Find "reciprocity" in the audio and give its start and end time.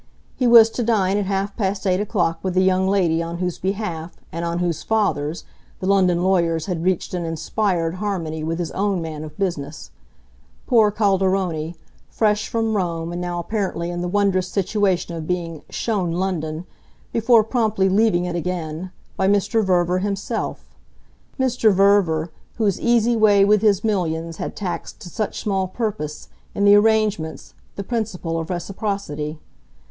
28.49-29.37